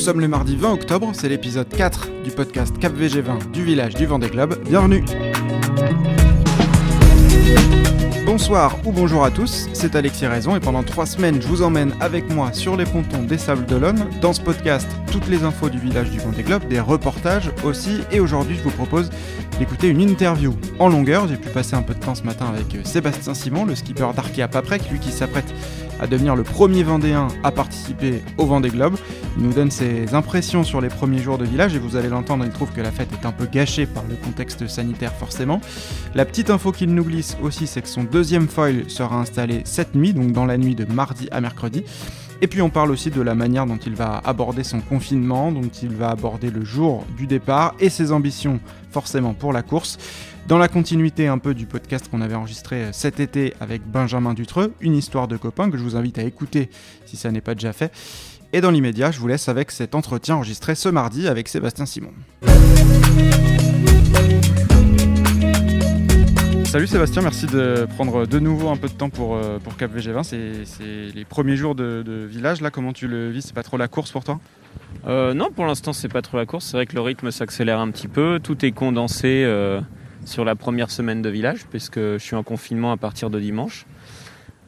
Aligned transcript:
sommes 0.00 0.20
le 0.20 0.28
mardi 0.28 0.56
20 0.56 0.72
octobre, 0.72 1.10
c'est 1.12 1.28
l'épisode 1.28 1.68
4 1.68 2.22
du 2.24 2.30
podcast 2.30 2.78
Cap 2.78 2.94
VG20 2.94 3.50
du 3.50 3.62
village 3.62 3.94
du 3.94 4.06
Vendée 4.06 4.30
Globe. 4.30 4.58
Bienvenue 4.64 5.04
Bonsoir 8.24 8.78
ou 8.86 8.92
bonjour 8.92 9.24
à 9.24 9.30
tous, 9.30 9.68
c'est 9.74 9.94
Alexis 9.94 10.26
Raison 10.26 10.56
et 10.56 10.60
pendant 10.60 10.82
trois 10.82 11.04
semaines 11.04 11.42
je 11.42 11.46
vous 11.46 11.60
emmène 11.60 11.92
avec 12.00 12.30
moi 12.30 12.54
sur 12.54 12.78
les 12.78 12.86
pontons 12.86 13.24
des 13.24 13.36
Sables 13.36 13.66
d'Olonne. 13.66 14.06
Dans 14.22 14.32
ce 14.32 14.40
podcast, 14.40 14.88
toutes 15.12 15.28
les 15.28 15.44
infos 15.44 15.68
du 15.68 15.78
village 15.78 16.10
du 16.10 16.18
Vendée 16.18 16.44
Globe, 16.44 16.66
des 16.66 16.80
reportages 16.80 17.50
aussi 17.62 17.98
et 18.10 18.20
aujourd'hui 18.20 18.56
je 18.56 18.62
vous 18.62 18.70
propose 18.70 19.10
d'écouter 19.58 19.88
une 19.88 20.00
interview 20.00 20.54
en 20.78 20.88
longueur. 20.88 21.28
J'ai 21.28 21.36
pu 21.36 21.50
passer 21.50 21.74
un 21.74 21.82
peu 21.82 21.92
de 21.92 22.00
temps 22.00 22.14
ce 22.14 22.22
matin 22.22 22.46
avec 22.46 22.74
euh, 22.74 22.84
Sébastien 22.84 23.34
Simon, 23.34 23.66
le 23.66 23.74
skipper 23.74 24.08
d'Arkea 24.16 24.48
Paprec, 24.48 24.88
lui 24.90 24.98
qui 24.98 25.12
s'apprête 25.12 25.52
à 26.00 26.06
devenir 26.06 26.34
le 26.34 26.42
premier 26.42 26.82
Vendéen 26.82 27.28
à 27.44 27.52
participer 27.52 28.22
au 28.38 28.46
Vendée 28.46 28.70
Globe. 28.70 28.96
Il 29.36 29.44
nous 29.44 29.52
donne 29.52 29.70
ses 29.70 30.14
impressions 30.14 30.64
sur 30.64 30.80
les 30.80 30.88
premiers 30.88 31.18
jours 31.18 31.38
de 31.38 31.44
village 31.44 31.74
et 31.74 31.78
vous 31.78 31.96
allez 31.96 32.08
l'entendre, 32.08 32.44
il 32.44 32.50
trouve 32.50 32.72
que 32.72 32.80
la 32.80 32.90
fête 32.90 33.10
est 33.12 33.26
un 33.26 33.32
peu 33.32 33.46
gâchée 33.46 33.86
par 33.86 34.02
le 34.08 34.16
contexte 34.16 34.66
sanitaire 34.66 35.12
forcément. 35.12 35.60
La 36.14 36.24
petite 36.24 36.50
info 36.50 36.72
qu'il 36.72 36.94
nous 36.94 37.04
glisse 37.04 37.36
aussi, 37.42 37.66
c'est 37.66 37.82
que 37.82 37.88
son 37.88 38.04
deuxième 38.04 38.48
foil 38.48 38.84
sera 38.88 39.16
installé 39.16 39.60
cette 39.64 39.94
nuit, 39.94 40.14
donc 40.14 40.32
dans 40.32 40.46
la 40.46 40.56
nuit 40.56 40.74
de 40.74 40.84
mardi 40.84 41.28
à 41.30 41.40
mercredi. 41.40 41.84
Et 42.42 42.46
puis 42.46 42.62
on 42.62 42.70
parle 42.70 42.90
aussi 42.90 43.10
de 43.10 43.20
la 43.20 43.34
manière 43.34 43.66
dont 43.66 43.76
il 43.76 43.94
va 43.94 44.22
aborder 44.24 44.64
son 44.64 44.80
confinement, 44.80 45.52
dont 45.52 45.68
il 45.82 45.94
va 45.94 46.08
aborder 46.08 46.50
le 46.50 46.64
jour 46.64 47.04
du 47.16 47.26
départ 47.26 47.74
et 47.80 47.90
ses 47.90 48.12
ambitions 48.12 48.60
forcément 48.90 49.34
pour 49.34 49.52
la 49.52 49.62
course. 49.62 49.98
Dans 50.48 50.56
la 50.56 50.68
continuité 50.68 51.26
un 51.26 51.36
peu 51.36 51.52
du 51.52 51.66
podcast 51.66 52.08
qu'on 52.10 52.22
avait 52.22 52.34
enregistré 52.34 52.86
cet 52.92 53.20
été 53.20 53.52
avec 53.60 53.82
Benjamin 53.86 54.32
Dutreux, 54.32 54.72
une 54.80 54.96
histoire 54.96 55.28
de 55.28 55.36
copain 55.36 55.70
que 55.70 55.76
je 55.76 55.82
vous 55.82 55.96
invite 55.96 56.18
à 56.18 56.22
écouter 56.22 56.70
si 57.04 57.16
ça 57.16 57.30
n'est 57.30 57.42
pas 57.42 57.54
déjà 57.54 57.74
fait. 57.74 57.92
Et 58.52 58.60
dans 58.60 58.70
l'immédiat, 58.70 59.10
je 59.10 59.20
vous 59.20 59.28
laisse 59.28 59.48
avec 59.48 59.70
cet 59.70 59.94
entretien 59.94 60.36
enregistré 60.36 60.74
ce 60.74 60.88
mardi 60.88 61.28
avec 61.28 61.46
Sébastien 61.46 61.86
Simon. 61.86 62.12
Salut 66.70 66.86
Sébastien, 66.86 67.22
merci 67.22 67.46
de 67.46 67.84
prendre 67.96 68.28
de 68.28 68.38
nouveau 68.38 68.68
un 68.68 68.76
peu 68.76 68.86
de 68.86 68.92
temps 68.92 69.10
pour, 69.10 69.34
euh, 69.34 69.58
pour 69.58 69.76
Cap 69.76 69.92
VG20. 69.92 70.22
C'est 70.22 71.12
les 71.12 71.24
premiers 71.24 71.56
jours 71.56 71.74
de, 71.74 72.28
village 72.30 72.60
là, 72.60 72.70
comment 72.70 72.92
tu 72.92 73.08
le 73.08 73.28
vis? 73.28 73.42
C'est 73.42 73.56
pas 73.56 73.64
trop 73.64 73.76
la 73.76 73.88
course 73.88 74.12
pour 74.12 74.22
toi? 74.22 74.38
Euh, 75.08 75.34
Non, 75.34 75.50
pour 75.50 75.66
l'instant 75.66 75.92
c'est 75.92 76.06
pas 76.08 76.22
trop 76.22 76.36
la 76.36 76.46
course. 76.46 76.66
C'est 76.66 76.76
vrai 76.76 76.86
que 76.86 76.94
le 76.94 77.00
rythme 77.00 77.32
s'accélère 77.32 77.80
un 77.80 77.90
petit 77.90 78.06
peu. 78.06 78.38
Tout 78.40 78.64
est 78.64 78.70
condensé 78.70 79.42
euh, 79.44 79.80
sur 80.24 80.44
la 80.44 80.54
première 80.54 80.92
semaine 80.92 81.22
de 81.22 81.28
village 81.28 81.66
puisque 81.68 81.98
je 81.98 82.18
suis 82.18 82.36
en 82.36 82.44
confinement 82.44 82.92
à 82.92 82.96
partir 82.96 83.30
de 83.30 83.40
dimanche. 83.40 83.84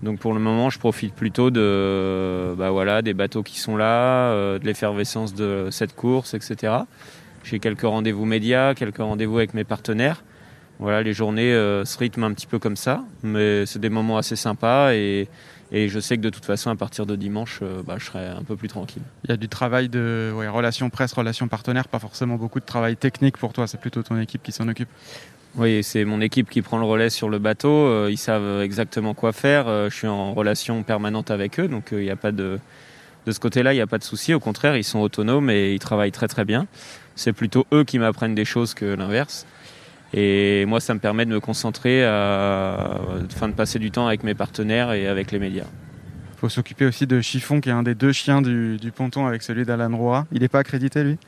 Donc 0.03 0.19
pour 0.19 0.34
le 0.34 0.41
moment, 0.41 0.70
je 0.70 0.80
profite 0.80 1.14
plutôt 1.14 1.53
de, 1.53 2.53
bah 2.58 2.73
voilà, 2.73 3.03
des 3.03 3.14
bateaux 3.14 3.45
qui 3.45 3.61
sont 3.61 3.77
là, 3.77 4.58
de 4.58 4.64
l'effervescence 4.64 5.34
de 5.34 5.69
cette 5.70 5.95
course, 5.95 6.34
etc. 6.34 6.78
J'ai 7.45 7.61
quelques 7.61 7.83
rendez-vous 7.83 8.25
médias, 8.25 8.75
quelques 8.75 8.98
rendez-vous 8.98 9.36
avec 9.36 9.55
mes 9.55 9.62
partenaires 9.62 10.25
voilà, 10.78 11.03
les 11.03 11.12
journées 11.12 11.53
euh, 11.53 11.84
se 11.84 11.97
rythment 11.98 12.25
un 12.25 12.33
petit 12.33 12.47
peu 12.47 12.59
comme 12.59 12.77
ça, 12.77 13.05
mais 13.23 13.67
c'est 13.67 13.78
des 13.78 13.91
moments 13.91 14.19
assez 14.19 14.37
sympas 14.37 14.92
et, 14.95 15.29
je 15.75 16.01
sais 16.01 16.19
que 16.19 16.23
de 16.23 16.29
toute 16.29 16.45
façon, 16.45 16.70
à 16.70 16.77
partir 16.77 17.06
de 17.06 17.17
dimanche, 17.17 17.61
euh, 17.62 17.83
bah, 17.87 17.95
je 17.98 18.05
serai 18.05 18.27
un 18.27 18.42
peu 18.42 18.56
plus 18.56 18.69
tranquille. 18.69 19.01
Il 19.25 19.31
y 19.31 19.33
a 19.33 19.39
du 19.39 19.48
travail 19.48 19.89
de 19.89 20.31
relations 20.53 20.91
presse, 20.91 21.14
relations 21.14 21.48
partenaires, 21.48 21.89
pas 21.89 21.98
forcément 21.98 22.37
beaucoup 22.37 22.61
de 22.61 22.67
travail 22.67 22.97
technique 22.97 23.39
pour 23.39 23.55
toi, 23.55 23.67
c'est 23.67 23.81
plutôt 23.81 24.03
ton 24.03 24.19
équipe 24.19 24.42
qui 24.42 24.53
s'en 24.53 24.69
occupe. 24.69 24.89
Oui, 25.55 25.83
c'est 25.83 26.05
mon 26.05 26.20
équipe 26.20 26.51
qui 26.51 26.62
prend 26.62 26.79
le 26.79 26.84
relais 26.84 27.11
sur 27.11 27.29
le 27.31 27.39
bateau, 27.39 27.70
euh, 27.70 28.09
ils 28.11 28.19
savent 28.19 28.61
exactement 28.61 29.14
quoi 29.14 29.33
faire, 29.33 29.67
je 29.89 29.95
suis 29.95 30.09
en 30.09 30.34
relation 30.34 30.83
permanente 30.83 31.31
avec 31.31 31.59
eux, 31.59 31.69
donc 31.69 31.89
il 31.92 31.98
n'y 32.01 32.11
a 32.11 32.17
pas 32.17 32.33
de... 32.33 32.59
De 33.25 33.31
ce 33.31 33.39
côté-là, 33.39 33.73
il 33.73 33.77
n'y 33.77 33.83
a 33.83 33.86
pas 33.86 33.98
de 33.98 34.03
souci. 34.03 34.34
Au 34.34 34.41
contraire, 34.41 34.77
ils 34.77 34.83
sont 34.83 34.98
autonomes 34.98 35.48
et 35.48 35.75
ils 35.75 35.79
travaillent 35.79 36.11
très 36.11 36.27
très 36.27 36.45
bien. 36.45 36.67
C'est 37.14 37.33
plutôt 37.33 37.67
eux 37.73 37.84
qui 37.84 38.01
m'apprennent 38.01 38.34
des 38.34 38.45
choses 38.45 38.75
que 38.75 38.84
l'inverse. 38.84 39.47
Et 40.15 40.67
moi, 40.67 40.81
ça 40.81 40.95
me 40.95 40.99
permet 40.99 41.25
de 41.25 41.31
me 41.31 41.41
concentrer, 41.41 42.05
à, 42.05 42.98
enfin, 43.33 43.48
de 43.48 43.55
passer 43.55 43.79
du 43.79 43.91
temps 43.91 44.07
avec 44.07 44.25
mes 44.25 44.35
partenaires 44.35 44.92
et 44.92 45.07
avec 45.07 45.31
les 45.33 45.39
médias. 45.39 45.64
Il 46.35 46.39
faut 46.39 46.48
s'occuper 46.48 46.85
aussi 46.86 47.07
de 47.07 47.20
Chiffon, 47.20 47.61
qui 47.61 47.69
est 47.69 47.73
un 47.73 47.83
des 47.83 47.95
deux 47.95 48.13
chiens 48.13 48.42
du, 48.42 48.79
ponton 48.95 49.27
avec 49.27 49.42
celui 49.42 49.64
d'Alan 49.64 49.97
Roy. 49.97 50.27
Il 50.33 50.42
n'est 50.42 50.48
pas 50.48 50.59
accrédité, 50.59 51.05
lui? 51.05 51.19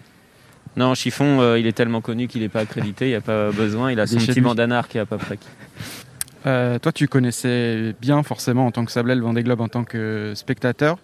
Non, 0.77 0.95
Chiffon, 0.95 1.41
euh, 1.41 1.59
il 1.59 1.67
est 1.67 1.73
tellement 1.73 2.01
connu 2.01 2.27
qu'il 2.27 2.43
n'est 2.43 2.49
pas 2.49 2.61
accrédité. 2.61 3.07
Il 3.07 3.11
n'y 3.11 3.15
a 3.15 3.21
pas 3.21 3.53
besoin. 3.53 3.93
Il 3.93 4.01
a 4.01 4.07
son 4.07 4.17
petit 4.17 4.41
bandanard 4.41 4.89
qui 4.89 4.99
est 4.99 5.03
à 5.03 5.07
peu 5.07 5.19
près. 5.19 5.39
Euh, 6.47 6.79
toi, 6.79 6.93
tu 6.93 7.09
connaissais 7.09 7.95
bien 8.01 8.23
forcément 8.23 8.67
en 8.67 8.71
tant 8.71 8.85
que 8.85 8.93
Sablel 8.93 9.21
Vendée 9.21 9.43
Globe 9.45 9.61
en 9.61 9.69
tant 9.69 9.85
que 9.85 10.33
spectateur. 10.35 10.99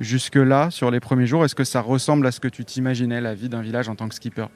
Jusque-là, 0.00 0.70
sur 0.70 0.90
les 0.90 1.00
premiers 1.00 1.26
jours, 1.26 1.44
est-ce 1.44 1.54
que 1.54 1.64
ça 1.64 1.80
ressemble 1.80 2.26
à 2.26 2.32
ce 2.32 2.40
que 2.40 2.48
tu 2.48 2.64
t'imaginais 2.64 3.20
la 3.20 3.34
vie 3.34 3.48
d'un 3.48 3.62
village 3.62 3.88
en 3.88 3.94
tant 3.94 4.08
que 4.08 4.14
skipper? 4.14 4.46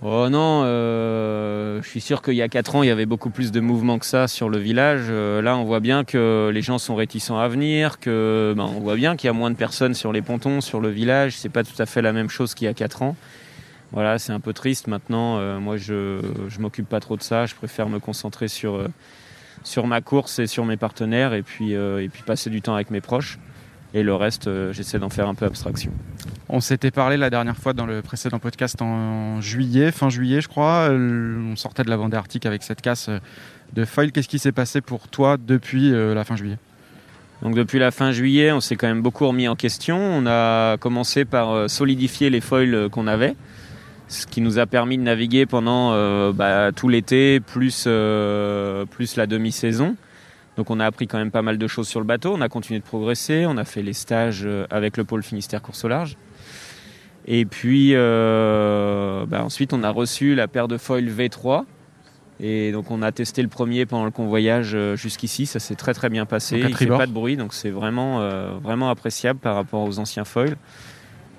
Oh 0.00 0.28
non, 0.28 0.62
euh, 0.64 1.82
je 1.82 1.88
suis 1.88 2.00
sûr 2.00 2.22
qu'il 2.22 2.34
y 2.34 2.42
a 2.42 2.48
4 2.48 2.76
ans, 2.76 2.82
il 2.84 2.86
y 2.86 2.90
avait 2.90 3.04
beaucoup 3.04 3.30
plus 3.30 3.50
de 3.50 3.58
mouvements 3.58 3.98
que 3.98 4.06
ça 4.06 4.28
sur 4.28 4.48
le 4.48 4.58
village. 4.58 5.06
Euh, 5.08 5.42
là, 5.42 5.56
on 5.56 5.64
voit 5.64 5.80
bien 5.80 6.04
que 6.04 6.52
les 6.54 6.62
gens 6.62 6.78
sont 6.78 6.94
réticents 6.94 7.36
à 7.36 7.48
venir, 7.48 7.98
que 7.98 8.54
ben, 8.56 8.62
on 8.62 8.78
voit 8.78 8.94
bien 8.94 9.16
qu'il 9.16 9.26
y 9.26 9.30
a 9.30 9.32
moins 9.32 9.50
de 9.50 9.56
personnes 9.56 9.94
sur 9.94 10.12
les 10.12 10.22
pontons, 10.22 10.60
sur 10.60 10.80
le 10.80 10.88
village. 10.88 11.36
C'est 11.36 11.48
pas 11.48 11.64
tout 11.64 11.80
à 11.82 11.86
fait 11.86 12.00
la 12.00 12.12
même 12.12 12.30
chose 12.30 12.54
qu'il 12.54 12.66
y 12.66 12.68
a 12.68 12.74
4 12.74 13.02
ans. 13.02 13.16
Voilà, 13.90 14.20
c'est 14.20 14.32
un 14.32 14.38
peu 14.38 14.52
triste 14.52 14.86
maintenant. 14.86 15.38
Euh, 15.38 15.58
moi, 15.58 15.76
je 15.76 16.20
je 16.48 16.60
m'occupe 16.60 16.88
pas 16.88 17.00
trop 17.00 17.16
de 17.16 17.22
ça. 17.22 17.46
Je 17.46 17.56
préfère 17.56 17.88
me 17.88 17.98
concentrer 17.98 18.46
sur 18.46 18.80
sur 19.64 19.88
ma 19.88 20.00
course 20.00 20.38
et 20.38 20.46
sur 20.46 20.64
mes 20.64 20.76
partenaires, 20.76 21.34
et 21.34 21.42
puis 21.42 21.72
et 21.72 22.08
puis 22.12 22.22
passer 22.22 22.50
du 22.50 22.62
temps 22.62 22.74
avec 22.76 22.92
mes 22.92 23.00
proches. 23.00 23.40
Et 23.94 24.02
le 24.02 24.14
reste, 24.14 24.50
j'essaie 24.72 24.98
d'en 24.98 25.08
faire 25.08 25.28
un 25.28 25.34
peu 25.34 25.46
abstraction. 25.46 25.90
On 26.50 26.60
s'était 26.60 26.90
parlé 26.90 27.16
la 27.16 27.30
dernière 27.30 27.56
fois 27.56 27.72
dans 27.72 27.86
le 27.86 28.02
précédent 28.02 28.38
podcast 28.38 28.80
en 28.82 29.40
juillet, 29.40 29.92
fin 29.92 30.10
juillet 30.10 30.40
je 30.40 30.48
crois. 30.48 30.90
On 30.90 31.56
sortait 31.56 31.84
de 31.84 31.90
la 31.90 31.96
Vendée 31.96 32.16
Arctique 32.16 32.46
avec 32.46 32.62
cette 32.62 32.82
casse 32.82 33.10
de 33.74 33.84
foil. 33.84 34.12
Qu'est-ce 34.12 34.28
qui 34.28 34.38
s'est 34.38 34.52
passé 34.52 34.80
pour 34.80 35.08
toi 35.08 35.36
depuis 35.36 35.92
euh, 35.92 36.14
la 36.14 36.24
fin 36.24 36.36
juillet? 36.36 36.58
Donc 37.42 37.54
depuis 37.54 37.78
la 37.78 37.90
fin 37.90 38.10
juillet, 38.10 38.50
on 38.50 38.60
s'est 38.60 38.76
quand 38.76 38.88
même 38.88 39.02
beaucoup 39.02 39.26
remis 39.26 39.46
en 39.46 39.56
question. 39.56 39.98
On 39.98 40.26
a 40.26 40.76
commencé 40.78 41.24
par 41.24 41.50
euh, 41.50 41.68
solidifier 41.68 42.30
les 42.30 42.40
foils 42.40 42.88
qu'on 42.90 43.06
avait, 43.06 43.36
ce 44.08 44.26
qui 44.26 44.40
nous 44.40 44.58
a 44.58 44.66
permis 44.66 44.98
de 44.98 45.02
naviguer 45.02 45.46
pendant 45.46 45.92
euh, 45.92 46.32
bah, 46.32 46.72
tout 46.74 46.88
l'été, 46.88 47.40
plus, 47.40 47.84
plus 48.90 49.16
la 49.16 49.26
demi-saison. 49.26 49.96
Donc 50.58 50.68
on 50.70 50.80
a 50.80 50.84
appris 50.84 51.06
quand 51.06 51.16
même 51.16 51.30
pas 51.30 51.40
mal 51.40 51.56
de 51.56 51.66
choses 51.66 51.88
sur 51.88 52.00
le 52.00 52.06
bateau, 52.06 52.34
on 52.34 52.42
a 52.42 52.50
continué 52.50 52.80
de 52.80 52.84
progresser, 52.84 53.46
on 53.46 53.56
a 53.56 53.64
fait 53.64 53.80
les 53.80 53.94
stages 53.94 54.46
avec 54.68 54.98
le 54.98 55.04
pôle 55.04 55.22
Finistère 55.22 55.62
Course 55.62 55.84
au 55.84 55.88
Large. 55.88 56.18
Et 57.30 57.44
puis 57.44 57.90
euh, 57.92 59.26
bah, 59.26 59.44
ensuite, 59.44 59.74
on 59.74 59.82
a 59.82 59.90
reçu 59.90 60.34
la 60.34 60.48
paire 60.48 60.66
de 60.66 60.78
foils 60.78 61.10
V3. 61.10 61.64
Et 62.40 62.72
donc 62.72 62.90
on 62.90 63.02
a 63.02 63.12
testé 63.12 63.42
le 63.42 63.48
premier 63.48 63.84
pendant 63.84 64.04
le 64.04 64.12
convoyage 64.12 64.70
euh, 64.74 64.96
jusqu'ici, 64.96 65.44
ça 65.44 65.58
s'est 65.58 65.74
très 65.74 65.92
très 65.92 66.08
bien 66.08 66.24
passé, 66.24 66.62
il 66.68 66.76
fait 66.76 66.86
pas 66.86 67.06
de 67.06 67.12
bruit, 67.12 67.36
donc 67.36 67.52
c'est 67.52 67.70
vraiment, 67.70 68.20
euh, 68.20 68.52
vraiment 68.62 68.90
appréciable 68.90 69.40
par 69.40 69.56
rapport 69.56 69.82
aux 69.82 69.98
anciens 69.98 70.24
foils. 70.24 70.56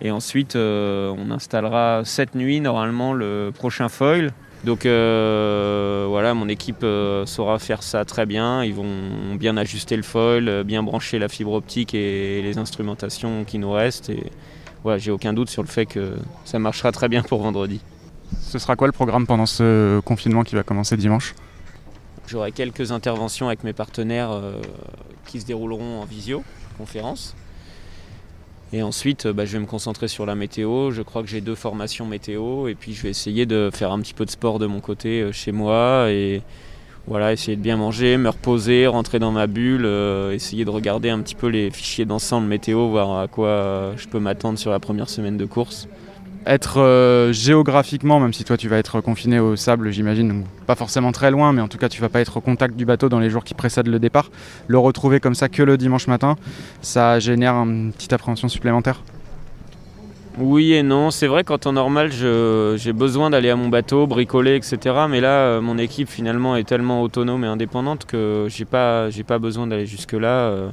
Et 0.02 0.12
ensuite 0.12 0.56
on 0.56 1.32
installera 1.32 2.02
cette 2.04 2.36
nuit 2.36 2.60
normalement 2.62 3.14
le 3.14 3.52
prochain 3.54 3.90
foil. 3.90 4.32
Donc 4.66 4.84
voilà, 4.84 6.34
mon 6.34 6.50
équipe 6.50 6.86
saura 7.26 7.60
faire 7.60 7.82
ça 7.82 8.06
très 8.06 8.26
bien, 8.26 8.64
ils 8.64 8.74
vont 8.74 9.36
bien 9.36 9.58
ajuster 9.58 9.96
le 9.96 10.04
foil, 10.04 10.64
bien 10.64 10.84
brancher 10.84 11.18
la 11.20 11.30
fibre 11.30 11.54
optique 11.54 11.94
et 11.94 12.42
les 12.42 12.58
instrumentations 12.58 13.46
qui 13.46 13.58
nous 13.58 13.72
restent. 13.72 14.10
Et, 14.10 14.32
ouais, 14.84 15.00
j'ai 15.00 15.12
aucun 15.12 15.34
doute 15.34 15.50
sur 15.50 15.64
le 15.64 15.68
fait 15.68 15.86
que 15.86 16.18
ça 16.46 16.60
marchera 16.60 16.92
très 16.92 17.08
bien 17.08 17.24
pour 17.24 17.42
vendredi. 17.42 17.82
Ce 18.42 18.60
sera 18.60 18.76
quoi 18.76 18.88
le 18.88 18.94
programme 18.94 19.26
pendant 19.26 19.46
ce 19.46 20.00
confinement 20.02 20.44
qui 20.44 20.56
va 20.56 20.64
commencer 20.64 20.98
dimanche? 20.98 21.34
J'aurai 22.28 22.52
quelques 22.52 22.92
interventions 22.92 23.48
avec 23.48 23.64
mes 23.64 23.74
partenaires 23.74 24.32
euh, 24.32 24.62
qui 25.26 25.42
se 25.42 25.48
dérouleront 25.48 26.02
en 26.02 26.06
visio, 26.06 26.44
conférence. 26.78 27.36
Et 28.72 28.84
ensuite, 28.84 29.28
bah, 29.28 29.46
je 29.46 29.54
vais 29.54 29.60
me 29.60 29.66
concentrer 29.66 30.08
sur 30.08 30.26
la 30.26 30.36
météo. 30.36 30.92
Je 30.92 31.02
crois 31.02 31.24
que 31.24 31.28
j'ai 31.28 31.42
deux 31.42 31.56
formations 31.56 32.06
météo. 32.06 32.68
Et 32.68 32.76
puis, 32.76 32.94
je 32.94 33.04
vais 33.04 33.10
essayer 33.10 33.46
de 33.46 33.70
faire 33.74 33.92
un 33.92 34.00
petit 34.00 34.14
peu 34.14 34.26
de 34.26 34.30
sport 34.30 34.60
de 34.60 34.68
mon 34.68 34.80
côté 34.80 35.22
euh, 35.22 35.32
chez 35.32 35.52
moi. 35.52 36.08
Et, 36.10 36.44
voilà, 37.08 37.34
essayer 37.34 37.58
de 37.58 37.62
bien 37.62 37.78
manger, 37.78 38.18
me 38.18 38.30
reposer, 38.30 38.86
rentrer 38.86 39.18
dans 39.18 39.32
ma 39.32 39.48
bulle, 39.48 39.86
euh, 39.86 40.32
essayer 40.32 40.64
de 40.64 40.70
regarder 40.70 41.10
un 41.10 41.20
petit 41.22 41.34
peu 41.34 41.48
les 41.48 41.72
fichiers 41.72 42.06
d'ensemble 42.06 42.48
météo, 42.48 42.88
voir 42.88 43.18
à 43.18 43.28
quoi 43.28 43.94
je 43.98 44.08
peux 44.08 44.20
m'attendre 44.20 44.60
sur 44.60 44.70
la 44.70 44.80
première 44.80 45.10
semaine 45.10 45.36
de 45.36 45.46
course. 45.46 45.88
Être 46.46 46.80
euh, 46.80 47.34
géographiquement, 47.34 48.20
même 48.20 48.34
si 48.34 48.44
toi 48.44 48.58
tu 48.58 48.70
vas 48.70 48.78
être 48.78 49.02
confiné 49.02 49.40
au 49.40 49.56
sable, 49.56 49.92
j'imagine, 49.92 50.46
pas 50.66 50.76
forcément 50.76 51.12
très 51.12 51.32
loin, 51.32 51.52
mais 51.54 51.62
en 51.62 51.68
tout 51.68 51.78
cas 51.78 51.90
tu 51.90 52.02
vas 52.02 52.10
pas 52.10 52.22
être 52.22 52.38
au 52.38 52.42
contact 52.42 52.76
du 52.76 52.86
bateau 52.86 53.10
dans 53.10 53.20
les 53.20 53.30
jours 53.30 53.44
qui 53.44 53.54
précèdent 53.54 53.88
le 53.88 54.00
départ, 54.00 54.32
le 54.68 54.78
retrouver 54.78 55.20
comme 55.20 55.36
ça 55.36 55.50
que 55.50 55.62
le 55.62 55.78
dimanche 55.78 56.08
matin, 56.08 56.38
ça 56.82 57.20
génère 57.20 57.56
une 57.56 57.92
petite 57.92 58.14
appréhension 58.14 58.48
supplémentaire 58.48 59.04
oui 60.42 60.74
et 60.74 60.84
non, 60.84 61.12
c'est 61.12 61.28
vrai 61.28 61.44
qu'en 61.44 61.58
temps 61.58 61.74
normal 61.74 62.12
j'ai 62.12 62.94
besoin 62.94 63.30
d'aller 63.30 63.50
à 63.50 63.58
mon 63.58 63.68
bateau, 63.68 64.08
bricoler, 64.08 64.56
etc. 64.56 64.96
Mais 65.10 65.20
là, 65.20 65.42
euh, 65.42 65.62
mon 65.62 65.78
équipe 65.78 66.08
finalement 66.08 66.56
est 66.56 66.64
tellement 66.64 67.02
autonome 67.02 67.44
et 67.44 67.48
indépendante 67.48 68.06
que 68.06 68.46
j'ai 68.48 68.64
pas, 68.64 69.10
pas 69.28 69.38
besoin 69.38 69.68
d'aller 69.68 69.86
jusque-là. 69.86 70.30
Euh. 70.30 70.70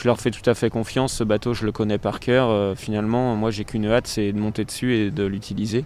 Je 0.00 0.06
leur 0.06 0.20
fais 0.20 0.30
tout 0.30 0.48
à 0.48 0.54
fait 0.54 0.70
confiance. 0.70 1.12
Ce 1.12 1.24
bateau, 1.24 1.54
je 1.54 1.64
le 1.64 1.72
connais 1.72 1.98
par 1.98 2.20
cœur. 2.20 2.76
finalement, 2.76 3.36
moi, 3.36 3.50
j'ai 3.50 3.64
qu'une 3.64 3.86
hâte, 3.86 4.06
c'est 4.06 4.32
de 4.32 4.38
monter 4.38 4.64
dessus 4.64 4.94
et 4.94 5.10
de 5.10 5.24
l'utiliser. 5.24 5.84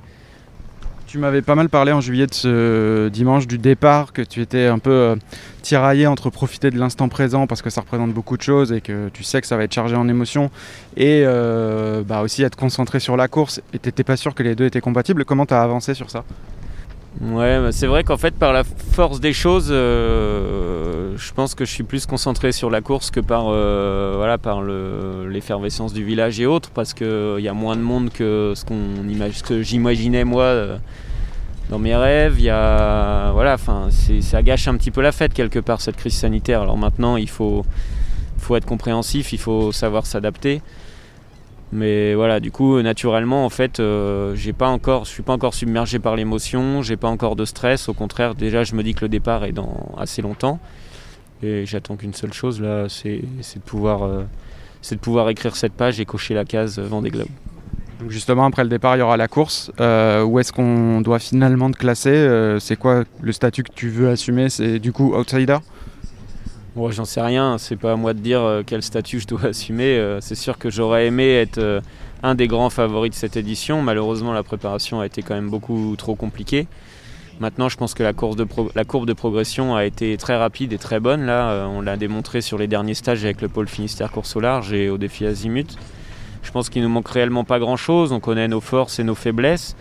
Tu 1.15 1.21
m'avais 1.21 1.43
pas 1.43 1.55
mal 1.55 1.69
parlé 1.69 1.93
en 1.93 2.01
juillet 2.01 2.27
de 2.27 2.35
ce 2.35 3.09
dimanche 3.09 3.47
du 3.47 3.57
départ, 3.57 4.13
que 4.13 4.21
tu 4.21 4.41
étais 4.41 4.67
un 4.67 4.81
peu 4.81 4.91
euh, 4.91 5.17
tiraillé 5.63 6.09
entre 6.09 6.29
profiter 6.29 6.73
de 6.73 6.77
l'instant 6.77 7.09
présent 7.09 7.47
parce 7.47 7.63
que 7.63 7.71
ça 7.71 7.83
représente 7.83 8.13
beaucoup 8.13 8.37
de 8.37 8.43
choses 8.43 8.73
et 8.73 8.81
que 8.81 9.11
tu 9.11 9.23
sais 9.23 9.41
que 9.41 9.47
ça 9.47 9.57
va 9.57 9.63
être 9.63 9.73
chargé 9.73 9.95
en 9.95 10.09
émotions 10.09 10.51
et 10.97 11.23
euh, 11.25 12.03
bah 12.03 12.23
aussi 12.23 12.43
être 12.43 12.57
concentré 12.57 12.99
sur 12.99 13.17
la 13.17 13.29
course 13.29 13.61
et 13.73 13.79
tu 13.79 13.87
n'étais 13.87 14.03
pas 14.03 14.17
sûr 14.17 14.35
que 14.35 14.43
les 14.43 14.57
deux 14.57 14.65
étaient 14.65 14.81
compatibles. 14.81 15.25
Comment 15.25 15.47
tu 15.47 15.55
as 15.55 15.63
avancé 15.63 15.95
sur 15.95 16.11
ça? 16.11 16.25
Ouais, 17.21 17.69
c'est 17.71 17.87
vrai 17.87 18.03
qu'en 18.05 18.17
fait, 18.17 18.35
par 18.35 18.53
la 18.53 18.65
force 18.65 19.21
des 19.21 19.33
choses, 19.33 19.69
euh, 19.71 21.15
je 21.17 21.33
pense 21.33 21.55
que 21.55 21.65
je 21.65 21.71
suis 21.71 21.85
plus 21.85 22.07
concentré 22.07 22.53
sur 22.53 22.71
la 22.71 22.81
course 22.81 23.11
que 23.11 23.21
par, 23.21 23.45
voilà, 23.45 24.37
par 24.37 24.63
l'effervescence 24.63 25.93
du 25.93 26.05
village 26.05 26.41
et 26.41 26.47
autres, 26.47 26.71
parce 26.71 26.93
qu'il 26.93 27.41
y 27.41 27.49
a 27.49 27.55
moins 27.55 27.77
de 27.77 27.83
monde 27.83 28.11
que 28.11 28.53
ce, 28.57 28.65
imagine, 28.73 29.43
que 29.43 29.63
j'imaginais 29.63 30.25
moi 30.25 30.55
dans 31.71 31.79
mes 31.79 31.97
rêves. 31.97 32.41
Y 32.41 32.51
a, 32.51 33.31
voilà, 33.33 33.57
ça 33.59 34.43
gâche 34.43 34.69
un 34.69 34.77
petit 34.77 34.91
peu 34.91 35.01
la 35.01 35.13
fête 35.13 35.33
quelque 35.33 35.61
part 35.61 35.81
cette 35.81 35.97
crise 35.97 36.17
sanitaire. 36.17 36.63
Alors 36.63 36.77
maintenant, 36.77 37.17
il 37.17 37.29
faut, 37.29 37.65
faut 38.39 38.57
être 38.57 38.67
compréhensif, 38.67 39.33
il 39.33 39.39
faut 39.39 39.73
savoir 39.73 40.07
s'adapter. 40.07 40.63
Mais 41.75 42.15
voilà, 42.15 42.39
du 42.39 42.53
coup, 42.53 42.81
naturellement, 42.81 43.45
en 43.45 43.51
fait, 43.51 43.81
euh, 43.81 44.37
j'ai 44.37 44.53
pas 44.53 44.69
encore, 44.69 45.05
je 45.07 45.11
suis 45.11 45.25
pas 45.25 45.33
encore 45.33 45.55
submergé 45.55 45.99
par 45.99 46.15
l'émotion, 46.15 46.83
j'ai 46.83 46.97
pas 46.97 47.09
encore 47.09 47.35
de 47.35 47.45
stress. 47.45 47.89
Au 47.89 47.95
contraire, 47.95 48.37
déjà, 48.37 48.63
je 48.63 48.77
me 48.77 48.85
dis 48.85 48.95
que 48.95 49.05
le 49.05 49.09
départ 49.09 49.45
est 49.45 49.51
dans 49.51 49.93
assez 49.99 50.23
longtemps, 50.23 50.61
et 51.43 51.67
j'attends 51.67 51.97
qu'une 51.97 52.15
seule 52.15 52.33
chose 52.33 52.61
là, 52.61 52.87
c'est 52.89 53.23
de 53.23 53.61
pouvoir, 53.67 54.05
euh, 54.05 54.23
de 54.89 54.97
pouvoir 54.97 55.29
écrire 55.31 55.57
cette 55.57 55.73
page 55.73 55.99
et 55.99 56.05
cocher 56.05 56.35
la 56.35 56.45
case 56.45 56.79
Vendée 56.79 57.11
Globe. 57.11 57.29
Justement, 58.09 58.45
après 58.45 58.63
le 58.63 58.69
départ, 58.69 58.97
il 58.97 59.01
y 59.01 59.03
aura 59.03 59.17
la 59.17 59.29
course. 59.29 59.73
Euh, 59.81 60.23
où 60.23 60.39
est-ce 60.39 60.53
qu'on 60.53 61.01
doit 61.01 61.19
finalement 61.19 61.71
te 61.73 61.77
classer? 61.77 62.11
Euh, 62.11 62.61
C'est 62.61 62.77
quoi 62.77 63.03
le 63.21 63.33
statut 63.33 63.65
que 63.65 63.73
tu 63.75 63.89
veux 63.89 64.11
assumer? 64.11 64.49
C'est 64.49 64.79
du 64.79 64.93
coup 64.93 65.13
outsider? 65.15 65.59
Bon, 66.77 66.91
j'en 66.91 67.05
sais 67.05 67.21
rien, 67.21 67.57
c'est 67.59 67.77
pas 67.77 67.93
à 67.93 67.97
moi 67.97 68.15
de 68.15 68.19
dire 68.19 68.41
euh, 68.41 68.63
quel 68.67 68.83
statut 68.83 69.21
je 69.21 69.27
dois 69.27 69.45
assumer. 69.47 70.19
c'est 70.21 70.35
sûr 70.35 70.59
que 70.59 70.71
j'aurais 70.71 71.07
aimé 71.07 71.35
être 71.35 71.83
un 72.23 72.35
des 72.35 72.49
grands 72.49 72.71
favoris 72.71 73.11
de 73.11 73.17
cette 73.17 73.37
édition. 73.37 73.83
Malheureusement, 73.83 74.33
la 74.33 74.43
préparation 74.43 75.01
a 75.01 75.07
été 75.07 75.23
quand 75.23 75.35
même 75.35 75.51
beaucoup 75.51 75.95
trop 75.97 76.15
compliquée. 76.15 76.67
Maintenant, 77.41 77.69
je 77.69 77.77
pense 77.77 77.95
que 77.95 78.03
la, 78.03 78.13
course 78.13 78.37
de 78.37 78.47
la 78.75 78.85
courbe 78.85 79.07
de 79.07 79.13
progression 79.13 79.75
a 79.75 79.85
été 79.85 80.17
très 80.17 80.37
rapide 80.37 80.73
et 80.73 80.79
très 80.79 81.01
bonne. 81.01 81.27
Là, 81.27 81.69
on 81.69 81.81
l'a 81.81 81.97
démontré 81.97 82.41
sur 82.41 82.59
les 82.59 82.69
derniers 82.69 82.95
stages 82.95 83.25
avec 83.25 83.43
le 83.43 83.49
pôle 83.49 83.69
Finistère 83.69 84.13
course 84.13 84.37
au 84.37 84.41
large 84.41 84.73
et 84.73 84.89
au 84.89 84.99
défi 84.99 85.27
Azimut. 85.27 85.77
Je 86.45 86.51
pense 86.53 86.69
qu'il 86.69 86.83
nous 86.83 86.89
manque 86.89 87.09
réellement 87.09 87.43
pas 87.43 87.59
grand-chose. 87.59 88.13
On 88.13 88.21
connaît 88.21 88.47
nos 88.47 88.61
forces 88.61 88.99
et 88.99 89.05
nos 89.05 89.17
faiblesses. 89.17 89.75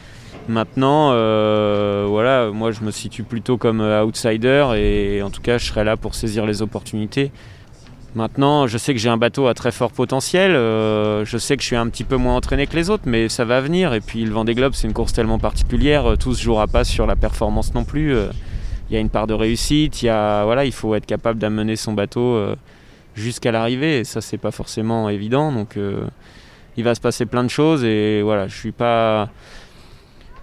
Maintenant, 0.49 1.11
euh, 1.13 2.05
voilà, 2.07 2.49
moi 2.51 2.71
je 2.71 2.81
me 2.81 2.91
situe 2.91 3.23
plutôt 3.23 3.57
comme 3.57 3.79
euh, 3.79 4.03
outsider 4.03 4.67
et 4.75 5.21
en 5.23 5.29
tout 5.29 5.41
cas 5.41 5.57
je 5.57 5.65
serai 5.65 5.85
là 5.85 5.95
pour 5.95 6.15
saisir 6.15 6.45
les 6.45 6.61
opportunités. 6.61 7.31
Maintenant, 8.13 8.67
je 8.67 8.77
sais 8.77 8.93
que 8.93 8.99
j'ai 8.99 9.09
un 9.09 9.17
bateau 9.17 9.47
à 9.47 9.53
très 9.53 9.71
fort 9.71 9.91
potentiel. 9.91 10.51
Euh, 10.51 11.23
je 11.25 11.37
sais 11.37 11.55
que 11.55 11.63
je 11.63 11.67
suis 11.67 11.77
un 11.77 11.87
petit 11.87 12.03
peu 12.03 12.17
moins 12.17 12.35
entraîné 12.35 12.67
que 12.67 12.75
les 12.75 12.89
autres, 12.89 13.03
mais 13.07 13.29
ça 13.29 13.45
va 13.45 13.61
venir. 13.61 13.93
Et 13.93 14.01
puis 14.01 14.23
le 14.25 14.31
Vendée 14.31 14.53
Globe, 14.53 14.73
c'est 14.75 14.85
une 14.85 14.93
course 14.93 15.13
tellement 15.13 15.39
particulière. 15.39 16.15
Tout 16.19 16.35
se 16.35 16.43
jouera 16.43 16.67
pas 16.67 16.83
sur 16.83 17.07
la 17.07 17.15
performance 17.15 17.73
non 17.73 17.85
plus. 17.85 18.13
Il 18.89 18.93
y 18.93 18.97
a 18.97 18.99
une 18.99 19.09
part 19.09 19.25
de 19.25 19.33
réussite. 19.33 20.03
Il 20.03 20.07
y 20.07 20.09
a, 20.09 20.43
voilà, 20.43 20.65
il 20.65 20.73
faut 20.73 20.93
être 20.93 21.07
capable 21.07 21.39
d'amener 21.39 21.75
son 21.75 21.93
bateau 21.93 22.39
jusqu'à 23.15 23.51
l'arrivée. 23.51 23.99
Et 23.99 24.03
ça, 24.03 24.21
c'est 24.21 24.37
pas 24.37 24.51
forcément 24.51 25.09
évident. 25.09 25.51
Donc 25.51 25.75
il 26.77 26.83
va 26.83 26.93
se 26.93 27.01
passer 27.01 27.25
plein 27.25 27.43
de 27.43 27.49
choses 27.49 27.83
et 27.83 28.21
voilà, 28.21 28.47
je 28.47 28.55
suis 28.55 28.71
pas. 28.71 29.29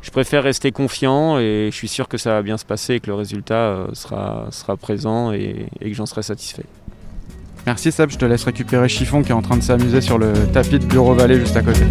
Je 0.03 0.11
préfère 0.11 0.43
rester 0.43 0.73
confiant 0.73 1.39
et 1.39 1.69
je 1.71 1.77
suis 1.77 1.89
sûr 1.89 2.09
que 2.09 2.17
ça 2.17 2.31
va 2.31 2.43
bien 2.43 2.57
se 2.57 2.65
passer 2.65 2.95
et 2.95 3.01
que 3.01 3.09
le 3.09 3.15
résultat 3.15 3.55
euh, 3.55 3.87
sera, 3.93 4.77
présent 4.81 5.33
et, 5.33 5.67
et 5.81 5.91
que 5.91 5.97
j'en 5.97 6.07
serai 6.07 6.23
satisfait. 6.23 6.65
Merci 7.67 7.93
Seb, 7.93 8.11
je 8.11 8.17
te 8.17 8.25
laisse 8.25 8.45
récupérer 8.45 8.89
Chiffon 8.89 9.23
qui 9.23 9.31
est 9.31 9.35
en 9.35 9.43
train 9.43 9.57
de 9.57 9.63
s'amuser 9.63 10.01
sur 10.01 10.19
le 10.19 10.33
tapis 10.53 10.79
de 10.79 10.87
Bureau 10.87 11.15
Vallée 11.15 11.39
juste 11.39 11.57
à 11.57 11.63
côté. 11.63 11.85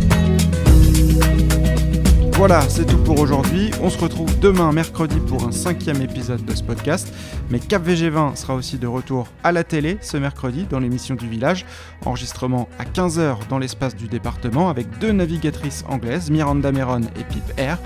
Voilà, 2.39 2.61
c'est 2.69 2.85
tout 2.85 2.97
pour 2.99 3.19
aujourd'hui. 3.19 3.69
On 3.81 3.89
se 3.89 3.97
retrouve 3.97 4.39
demain, 4.39 4.71
mercredi, 4.71 5.19
pour 5.19 5.45
un 5.45 5.51
cinquième 5.51 6.01
épisode 6.01 6.45
de 6.45 6.55
ce 6.55 6.63
podcast. 6.63 7.13
Mais 7.49 7.59
Cap 7.59 7.85
VG20 7.85 8.37
sera 8.37 8.55
aussi 8.55 8.77
de 8.77 8.87
retour 8.87 9.27
à 9.43 9.51
la 9.51 9.65
télé 9.65 9.97
ce 9.99 10.15
mercredi 10.15 10.63
dans 10.63 10.79
l'émission 10.79 11.15
du 11.15 11.27
village. 11.27 11.65
Enregistrement 12.05 12.69
à 12.79 12.85
15h 12.85 13.49
dans 13.49 13.59
l'espace 13.59 13.93
du 13.93 14.07
département 14.07 14.69
avec 14.69 14.87
deux 14.99 15.11
navigatrices 15.11 15.83
anglaises, 15.89 16.31
Miranda 16.31 16.71
Meron 16.71 17.01
et 17.01 17.25
Pip 17.25 17.43
Air 17.57 17.77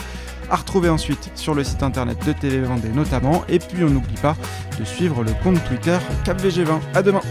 à 0.51 0.57
retrouver 0.57 0.89
ensuite 0.89 1.31
sur 1.33 1.55
le 1.55 1.63
site 1.63 1.81
internet 1.81 2.23
de 2.23 2.33
TV 2.33 2.59
Vendée 2.59 2.89
notamment. 2.89 3.43
Et 3.49 3.57
puis 3.57 3.83
on 3.83 3.89
n'oublie 3.89 4.21
pas 4.21 4.35
de 4.79 4.85
suivre 4.85 5.23
le 5.23 5.31
compte 5.41 5.63
Twitter 5.63 5.97
CapVG20. 6.25 6.79
À 6.93 7.01
demain 7.01 7.21